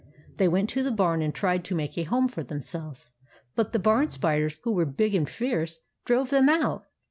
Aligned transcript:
They 0.37 0.47
went 0.47 0.67
to 0.71 0.81
the 0.81 0.89
barn 0.89 1.21
and 1.21 1.31
tried 1.31 1.63
to 1.65 1.75
make 1.75 1.95
a 1.95 2.05
home 2.05 2.27
for 2.27 2.41
themselves 2.41 3.05
there; 3.11 3.35
but 3.55 3.71
the 3.71 3.77
barn 3.77 4.09
spiders, 4.09 4.59
who 4.63 4.71
were 4.73 4.83
big 4.85 5.13
and 5.13 5.29
fierce, 5.29 5.77
drove 6.05 6.31
them 6.31 6.49
out. 6.49 6.87